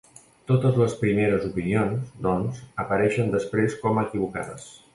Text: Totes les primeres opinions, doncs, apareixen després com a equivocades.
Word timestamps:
Totes 0.51 0.79
les 0.83 0.95
primeres 1.01 1.45
opinions, 1.49 2.09
doncs, 2.29 2.63
apareixen 2.85 3.31
després 3.39 3.79
com 3.87 4.01
a 4.03 4.09
equivocades. 4.11 4.71